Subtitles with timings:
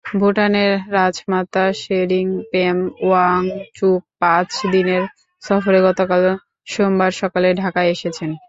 [0.05, 5.03] ভুটানের রাজমাতা শেরিং পেম ওয়াংচুক পাঁচ দিনের
[5.43, 6.23] সফরে গতকাল
[6.67, 8.31] সোমবার সকালে ঢাকায় এসেছেন।